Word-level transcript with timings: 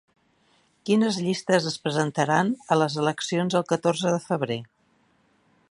Quines 0.89 1.19
llistes 1.25 1.67
es 1.73 1.75
presentaran 1.83 2.49
a 2.75 2.79
les 2.83 2.95
eleccions 3.03 3.57
del 3.59 3.69
catorze 3.75 4.17
de 4.17 4.23
febrer? 4.29 4.59